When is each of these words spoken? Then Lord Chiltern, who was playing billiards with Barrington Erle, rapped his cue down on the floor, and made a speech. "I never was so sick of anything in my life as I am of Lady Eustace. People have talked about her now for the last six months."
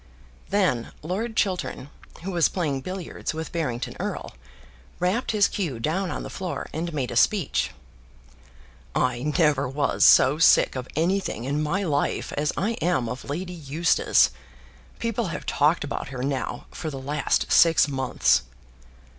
Then 0.49 0.93
Lord 1.03 1.35
Chiltern, 1.35 1.91
who 2.23 2.31
was 2.31 2.49
playing 2.49 2.81
billiards 2.81 3.35
with 3.35 3.51
Barrington 3.51 3.95
Erle, 3.99 4.31
rapped 4.99 5.29
his 5.29 5.47
cue 5.47 5.77
down 5.77 6.09
on 6.09 6.23
the 6.23 6.29
floor, 6.31 6.67
and 6.73 6.91
made 6.91 7.11
a 7.11 7.15
speech. 7.15 7.69
"I 8.95 9.21
never 9.37 9.69
was 9.69 10.03
so 10.03 10.39
sick 10.39 10.75
of 10.75 10.87
anything 10.95 11.43
in 11.43 11.61
my 11.61 11.83
life 11.83 12.33
as 12.33 12.51
I 12.57 12.71
am 12.81 13.07
of 13.07 13.29
Lady 13.29 13.53
Eustace. 13.53 14.31
People 14.97 15.27
have 15.27 15.45
talked 15.45 15.83
about 15.83 16.07
her 16.07 16.23
now 16.23 16.65
for 16.71 16.89
the 16.89 16.97
last 16.97 17.51
six 17.51 17.87
months." 17.87 18.41